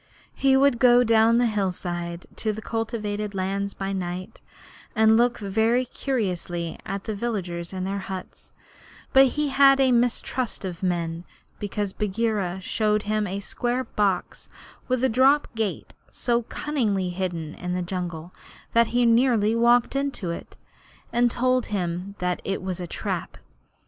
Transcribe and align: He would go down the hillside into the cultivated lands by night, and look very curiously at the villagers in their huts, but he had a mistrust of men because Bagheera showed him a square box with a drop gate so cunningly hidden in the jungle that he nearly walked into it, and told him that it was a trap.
He 0.33 0.57
would 0.57 0.79
go 0.79 1.03
down 1.03 1.37
the 1.37 1.45
hillside 1.45 2.25
into 2.31 2.51
the 2.53 2.61
cultivated 2.63 3.35
lands 3.35 3.75
by 3.75 3.93
night, 3.93 4.41
and 4.95 5.15
look 5.15 5.37
very 5.37 5.85
curiously 5.85 6.79
at 6.87 7.03
the 7.03 7.13
villagers 7.13 7.71
in 7.71 7.83
their 7.83 7.99
huts, 7.99 8.51
but 9.13 9.27
he 9.37 9.49
had 9.49 9.79
a 9.79 9.91
mistrust 9.91 10.65
of 10.65 10.81
men 10.81 11.23
because 11.59 11.93
Bagheera 11.93 12.59
showed 12.61 13.03
him 13.03 13.27
a 13.27 13.41
square 13.41 13.83
box 13.83 14.49
with 14.87 15.03
a 15.03 15.07
drop 15.07 15.47
gate 15.53 15.93
so 16.09 16.41
cunningly 16.41 17.11
hidden 17.11 17.53
in 17.53 17.73
the 17.75 17.83
jungle 17.83 18.33
that 18.73 18.87
he 18.87 19.05
nearly 19.05 19.55
walked 19.55 19.95
into 19.95 20.31
it, 20.31 20.57
and 21.13 21.29
told 21.29 21.67
him 21.67 22.15
that 22.17 22.41
it 22.43 22.63
was 22.63 22.79
a 22.79 22.87
trap. 22.87 23.37